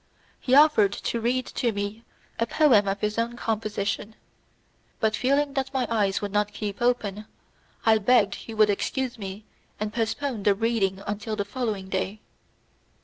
He 0.39 0.55
offered 0.55 0.93
to 0.93 1.21
read 1.21 1.45
to 1.45 1.71
me 1.71 2.03
a 2.39 2.47
poem 2.47 2.87
of 2.87 3.01
his 3.01 3.19
own 3.19 3.35
composition, 3.37 4.15
but, 4.99 5.15
feeling 5.15 5.53
that 5.53 5.71
my 5.75 5.85
eyes 5.91 6.23
would 6.23 6.31
not 6.31 6.53
keep 6.53 6.81
open, 6.81 7.27
I 7.85 7.99
begged 7.99 8.33
he 8.33 8.55
would 8.55 8.71
excuse 8.71 9.19
me 9.19 9.45
and 9.79 9.93
postpone 9.93 10.41
the 10.41 10.55
reading 10.55 11.03
until 11.05 11.35
the 11.35 11.45
following 11.45 11.87
day. 11.87 12.19